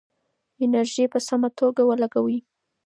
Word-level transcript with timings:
انرژي 0.63 1.05
په 1.13 1.19
سمه 1.27 1.49
توګه 1.59 1.81
ولګوئ. 1.85 2.37